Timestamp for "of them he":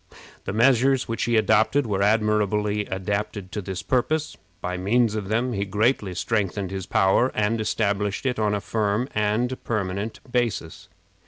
5.13-5.63